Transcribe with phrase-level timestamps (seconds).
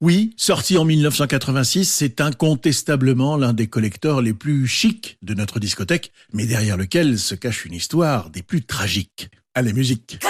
[0.00, 6.12] Oui, sorti en 1986, c'est incontestablement l'un des collecteurs les plus chics de notre discothèque,
[6.32, 9.28] mais derrière lequel se cache une histoire des plus tragiques.
[9.56, 10.20] Allez, musique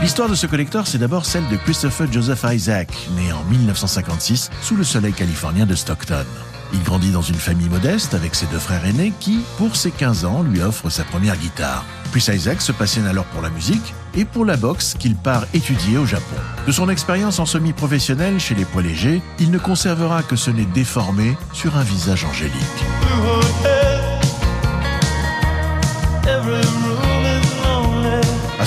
[0.00, 4.74] L'histoire de ce collecteur, c'est d'abord celle de Christopher Joseph Isaac, né en 1956 sous
[4.74, 6.26] le soleil californien de Stockton.
[6.72, 10.24] Il grandit dans une famille modeste avec ses deux frères aînés qui, pour ses 15
[10.24, 11.84] ans, lui offrent sa première guitare.
[12.12, 15.98] Puis Isaac se passionne alors pour la musique et pour la boxe qu'il part étudier
[15.98, 16.36] au Japon.
[16.66, 20.66] De son expérience en semi-professionnel chez les poids légers, il ne conservera que ce nez
[20.66, 22.54] déformé sur un visage angélique.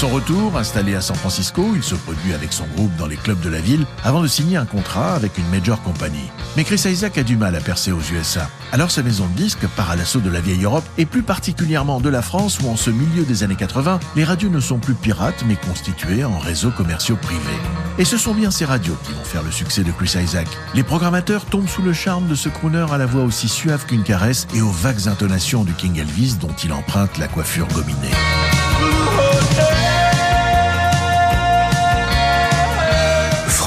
[0.00, 3.42] Son retour, installé à San Francisco, il se produit avec son groupe dans les clubs
[3.42, 6.30] de la ville avant de signer un contrat avec une major company.
[6.56, 8.48] Mais Chris Isaac a du mal à percer aux USA.
[8.72, 12.00] Alors sa maison de disques part à l'assaut de la vieille Europe et plus particulièrement
[12.00, 14.94] de la France où en ce milieu des années 80, les radios ne sont plus
[14.94, 17.60] pirates mais constituées en réseaux commerciaux privés.
[17.98, 20.48] Et ce sont bien ces radios qui vont faire le succès de Chris Isaac.
[20.72, 24.04] Les programmateurs tombent sous le charme de ce crooner à la voix aussi suave qu'une
[24.04, 28.16] caresse et aux vagues intonations du King Elvis dont il emprunte la coiffure gominée.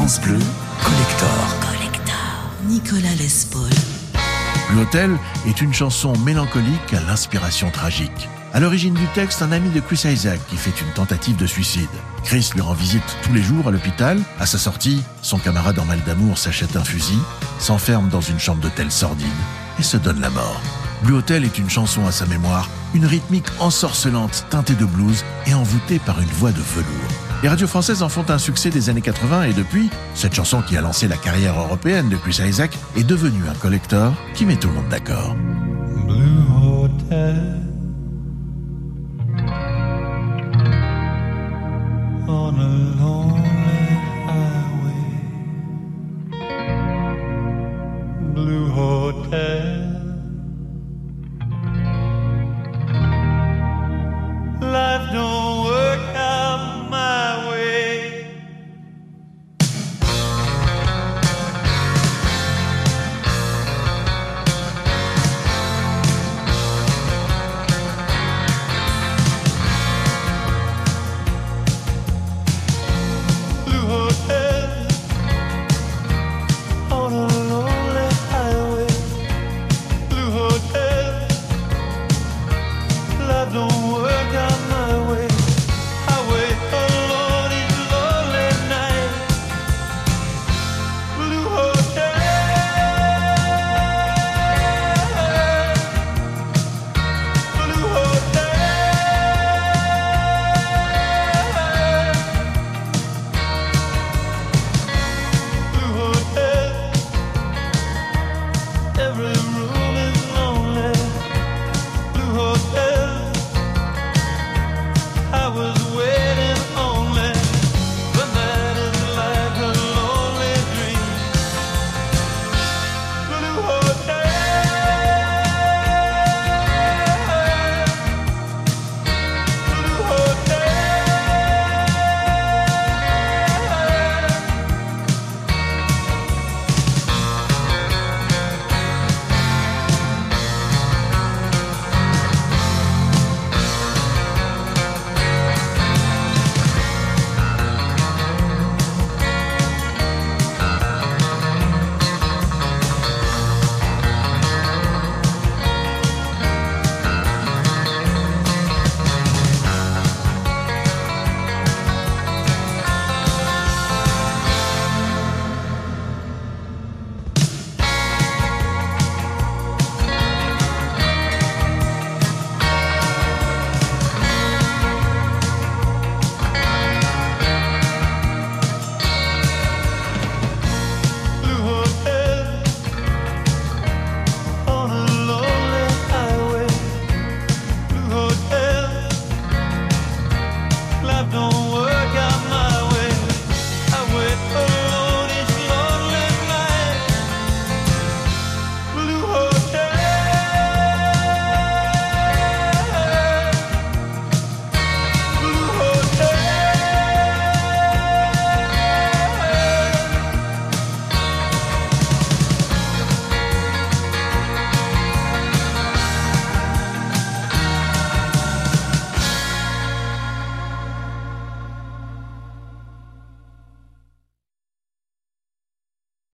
[0.00, 0.38] France Bleu,
[0.82, 1.60] Collector.
[1.60, 2.14] Collector.
[2.66, 3.68] Nicolas Lespaul.
[4.70, 5.10] Blue Hotel
[5.46, 8.30] est une chanson mélancolique à l'inspiration tragique.
[8.54, 11.90] À l'origine du texte, un ami de Chris Isaac qui fait une tentative de suicide.
[12.24, 14.18] Chris lui rend visite tous les jours à l'hôpital.
[14.38, 17.18] À sa sortie, son camarade en mal d'amour s'achète un fusil,
[17.58, 19.26] s'enferme dans une chambre d'hôtel sordide
[19.78, 20.62] et se donne la mort.
[21.02, 25.52] Blue Hotel est une chanson à sa mémoire, une rythmique ensorcelante teintée de blues et
[25.52, 27.29] envoûtée par une voix de velours.
[27.42, 30.76] Les radios françaises en font un succès des années 80 et depuis, cette chanson qui
[30.76, 34.68] a lancé la carrière européenne de Chris Isaac est devenue un collector qui met tout
[34.68, 35.34] le monde d'accord.